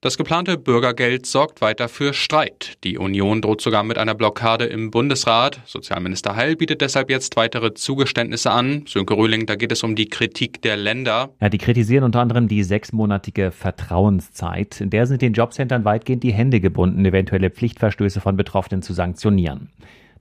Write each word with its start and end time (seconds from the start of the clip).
Das 0.00 0.16
geplante 0.16 0.58
Bürgergeld 0.58 1.26
sorgt 1.26 1.60
weiter 1.60 1.88
für 1.88 2.14
Streit. 2.14 2.74
Die 2.84 2.98
Union 2.98 3.42
droht 3.42 3.60
sogar 3.60 3.82
mit 3.82 3.98
einer 3.98 4.14
Blockade 4.14 4.64
im 4.64 4.92
Bundesrat. 4.92 5.60
Sozialminister 5.64 6.36
Heil 6.36 6.54
bietet 6.54 6.82
deshalb 6.82 7.10
jetzt 7.10 7.34
weitere 7.34 7.74
Zugeständnisse 7.74 8.52
an. 8.52 8.84
Sönke 8.86 9.16
Rühling, 9.16 9.46
da 9.46 9.56
geht 9.56 9.72
es 9.72 9.82
um 9.82 9.96
die 9.96 10.08
Kritik 10.08 10.62
der 10.62 10.76
Länder. 10.76 11.30
Ja, 11.40 11.48
die 11.48 11.58
kritisieren 11.58 12.04
unter 12.04 12.20
anderem 12.20 12.46
die 12.46 12.62
sechsmonatige 12.62 13.50
Vertrauenszeit. 13.50 14.80
In 14.80 14.90
der 14.90 15.08
sind 15.08 15.20
den 15.20 15.32
Jobcentern 15.32 15.84
weitgehend 15.84 16.22
die 16.22 16.32
Hände 16.32 16.60
gebunden, 16.60 17.04
eventuelle 17.04 17.50
Pflichtverstöße 17.50 18.20
von 18.20 18.36
Betroffenen 18.36 18.82
zu 18.82 18.92
sanktionieren. 18.92 19.72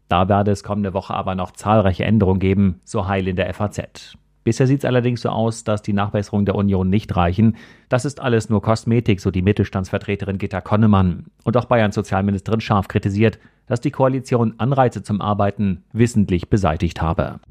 Da 0.08 0.28
werde 0.28 0.50
es 0.50 0.64
kommende 0.64 0.96
Woche 0.96 1.14
aber 1.14 1.36
noch 1.36 1.52
zahlreiche 1.52 2.04
Änderungen 2.04 2.40
geben, 2.40 2.82
so 2.84 3.08
Heil 3.08 3.28
in 3.28 3.36
der 3.36 3.54
FAZ. 3.54 4.18
Bisher 4.48 4.66
sieht 4.66 4.80
es 4.80 4.86
allerdings 4.86 5.24
so 5.24 5.28
aus, 5.28 5.66
dass 5.66 5.82
die 5.82 5.92
Nachbesserungen 5.92 6.46
der 6.46 6.56
Union 6.56 6.90
nicht 6.90 7.14
reichen. 7.18 7.58
Das 7.90 8.06
ist 8.06 8.22
alles 8.22 8.50
nur 8.50 8.62
Kosmetik, 8.62 9.20
so 9.20 9.30
die 9.30 9.42
Mittelstandsvertreterin 9.42 10.38
Gitta 10.38 10.62
Konnemann. 10.62 11.26
Und 11.44 11.58
auch 11.58 11.66
Bayerns 11.66 11.96
Sozialministerin 11.96 12.62
scharf 12.62 12.88
kritisiert, 12.88 13.40
dass 13.68 13.82
die 13.82 13.92
Koalition 13.92 14.54
Anreize 14.58 15.04
zum 15.04 15.20
Arbeiten 15.20 15.84
wissentlich 15.92 16.48
beseitigt 16.48 17.02
habe. 17.02 17.42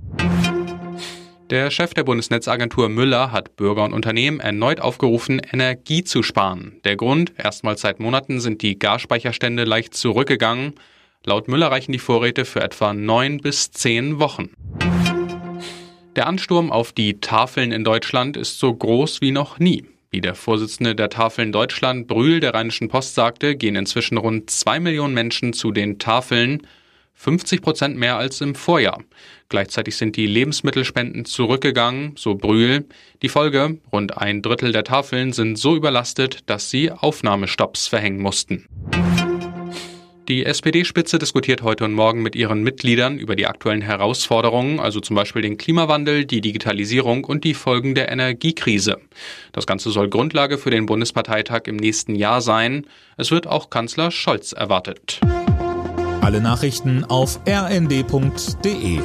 Der 1.50 1.70
Chef 1.70 1.92
der 1.92 2.04
Bundesnetzagentur 2.04 2.88
Müller 2.88 3.30
hat 3.30 3.56
Bürger 3.56 3.84
und 3.84 3.92
Unternehmen 3.92 4.40
erneut 4.40 4.80
aufgerufen, 4.80 5.38
Energie 5.52 6.02
zu 6.02 6.22
sparen. 6.22 6.80
Der 6.86 6.96
Grund, 6.96 7.34
erstmals 7.36 7.82
seit 7.82 8.00
Monaten 8.00 8.40
sind 8.40 8.62
die 8.62 8.78
Gasspeicherstände 8.78 9.64
leicht 9.64 9.92
zurückgegangen. 9.92 10.72
Laut 11.26 11.46
Müller 11.46 11.70
reichen 11.70 11.92
die 11.92 11.98
Vorräte 11.98 12.46
für 12.46 12.62
etwa 12.62 12.94
neun 12.94 13.36
bis 13.36 13.70
zehn 13.70 14.18
Wochen. 14.18 14.48
Der 16.16 16.26
Ansturm 16.26 16.72
auf 16.72 16.92
die 16.92 17.20
Tafeln 17.20 17.72
in 17.72 17.84
Deutschland 17.84 18.38
ist 18.38 18.58
so 18.58 18.72
groß 18.72 19.20
wie 19.20 19.32
noch 19.32 19.58
nie. 19.58 19.84
Wie 20.10 20.22
der 20.22 20.34
Vorsitzende 20.34 20.94
der 20.94 21.10
Tafeln 21.10 21.52
Deutschland, 21.52 22.06
Brühl, 22.06 22.40
der 22.40 22.54
Rheinischen 22.54 22.88
Post 22.88 23.14
sagte, 23.14 23.54
gehen 23.54 23.76
inzwischen 23.76 24.16
rund 24.16 24.48
zwei 24.48 24.80
Millionen 24.80 25.12
Menschen 25.12 25.52
zu 25.52 25.72
den 25.72 25.98
Tafeln, 25.98 26.66
50 27.16 27.60
Prozent 27.60 27.98
mehr 27.98 28.16
als 28.16 28.40
im 28.40 28.54
Vorjahr. 28.54 29.02
Gleichzeitig 29.50 29.96
sind 29.96 30.16
die 30.16 30.26
Lebensmittelspenden 30.26 31.26
zurückgegangen, 31.26 32.14
so 32.16 32.34
Brühl. 32.34 32.86
Die 33.20 33.28
Folge, 33.28 33.76
rund 33.92 34.16
ein 34.16 34.40
Drittel 34.40 34.72
der 34.72 34.84
Tafeln 34.84 35.34
sind 35.34 35.56
so 35.56 35.76
überlastet, 35.76 36.48
dass 36.48 36.70
sie 36.70 36.90
Aufnahmestopps 36.90 37.88
verhängen 37.88 38.22
mussten. 38.22 38.64
Die 40.28 40.44
SPD-Spitze 40.44 41.20
diskutiert 41.20 41.62
heute 41.62 41.84
und 41.84 41.92
morgen 41.92 42.20
mit 42.20 42.34
ihren 42.34 42.64
Mitgliedern 42.64 43.16
über 43.16 43.36
die 43.36 43.46
aktuellen 43.46 43.80
Herausforderungen, 43.80 44.80
also 44.80 44.98
zum 44.98 45.14
Beispiel 45.14 45.40
den 45.40 45.56
Klimawandel, 45.56 46.24
die 46.24 46.40
Digitalisierung 46.40 47.24
und 47.24 47.44
die 47.44 47.54
Folgen 47.54 47.94
der 47.94 48.10
Energiekrise. 48.10 48.96
Das 49.52 49.68
Ganze 49.68 49.90
soll 49.90 50.08
Grundlage 50.08 50.58
für 50.58 50.70
den 50.70 50.86
Bundesparteitag 50.86 51.62
im 51.66 51.76
nächsten 51.76 52.16
Jahr 52.16 52.40
sein. 52.40 52.86
Es 53.16 53.30
wird 53.30 53.46
auch 53.46 53.70
Kanzler 53.70 54.10
Scholz 54.10 54.50
erwartet. 54.50 55.20
Alle 56.22 56.40
Nachrichten 56.40 57.04
auf 57.04 57.38
rnd.de 57.46 59.00